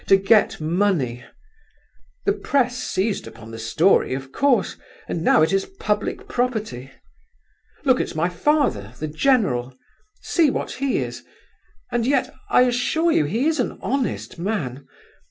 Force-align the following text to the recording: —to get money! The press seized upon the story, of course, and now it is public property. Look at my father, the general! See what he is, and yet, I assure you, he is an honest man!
—to 0.07 0.17
get 0.17 0.59
money! 0.59 1.23
The 2.25 2.33
press 2.33 2.75
seized 2.81 3.27
upon 3.27 3.51
the 3.51 3.59
story, 3.59 4.15
of 4.15 4.31
course, 4.31 4.75
and 5.07 5.21
now 5.23 5.43
it 5.43 5.53
is 5.53 5.67
public 5.79 6.27
property. 6.27 6.89
Look 7.85 8.01
at 8.01 8.15
my 8.15 8.27
father, 8.27 8.93
the 8.99 9.07
general! 9.07 9.77
See 10.19 10.49
what 10.49 10.71
he 10.71 10.97
is, 10.97 11.23
and 11.91 12.07
yet, 12.07 12.33
I 12.49 12.63
assure 12.63 13.11
you, 13.11 13.25
he 13.25 13.45
is 13.45 13.59
an 13.59 13.77
honest 13.79 14.39
man! 14.39 14.87